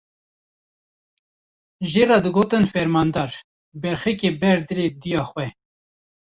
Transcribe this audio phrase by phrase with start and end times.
[1.91, 3.31] Jê re digotin fermandar,
[3.81, 5.47] berxikê ber dilê dêya xwe.